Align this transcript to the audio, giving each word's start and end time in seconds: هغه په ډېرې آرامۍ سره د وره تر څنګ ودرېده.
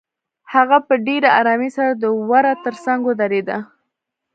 هغه 0.53 0.77
په 0.87 0.93
ډېرې 1.05 1.29
آرامۍ 1.39 1.69
سره 1.77 1.91
د 1.95 2.03
وره 2.29 2.53
تر 2.65 2.75
څنګ 2.85 2.99
ودرېده. 3.05 3.57